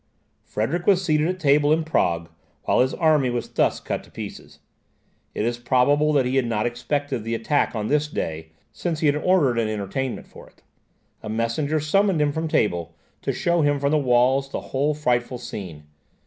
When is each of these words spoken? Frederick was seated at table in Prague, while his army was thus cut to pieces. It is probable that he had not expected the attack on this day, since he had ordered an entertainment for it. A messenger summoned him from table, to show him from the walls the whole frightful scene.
Frederick 0.41 0.87
was 0.87 1.05
seated 1.05 1.27
at 1.27 1.39
table 1.39 1.71
in 1.71 1.83
Prague, 1.83 2.27
while 2.63 2.79
his 2.79 2.95
army 2.95 3.29
was 3.29 3.47
thus 3.47 3.79
cut 3.79 4.03
to 4.03 4.09
pieces. 4.09 4.57
It 5.35 5.45
is 5.45 5.59
probable 5.59 6.11
that 6.13 6.25
he 6.25 6.37
had 6.37 6.47
not 6.47 6.65
expected 6.65 7.23
the 7.23 7.35
attack 7.35 7.75
on 7.75 7.85
this 7.85 8.07
day, 8.07 8.49
since 8.71 9.01
he 9.01 9.05
had 9.05 9.15
ordered 9.15 9.59
an 9.59 9.67
entertainment 9.69 10.25
for 10.25 10.47
it. 10.47 10.63
A 11.21 11.29
messenger 11.29 11.79
summoned 11.79 12.19
him 12.19 12.31
from 12.31 12.47
table, 12.47 12.95
to 13.21 13.31
show 13.31 13.61
him 13.61 13.79
from 13.79 13.91
the 13.91 13.97
walls 13.99 14.49
the 14.49 14.59
whole 14.71 14.95
frightful 14.95 15.37
scene. 15.37 15.83